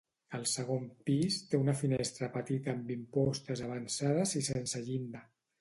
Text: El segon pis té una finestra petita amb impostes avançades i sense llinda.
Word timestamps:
El 0.35 0.45
segon 0.51 0.87
pis 1.09 1.37
té 1.51 1.59
una 1.65 1.75
finestra 1.83 2.31
petita 2.37 2.75
amb 2.79 2.91
impostes 2.97 3.63
avançades 3.69 4.37
i 4.41 4.47
sense 4.53 4.87
llinda. 4.91 5.27